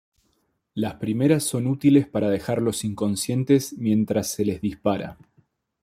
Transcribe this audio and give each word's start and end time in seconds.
Las 0.73 0.95
primeras 0.95 1.43
son 1.43 1.67
útiles 1.67 2.07
para 2.07 2.31
dejarlos 2.31 2.83
inconscientes 2.83 3.73
mientras 3.77 4.31
se 4.31 4.43
les 4.45 4.59
dispara. 4.59 5.19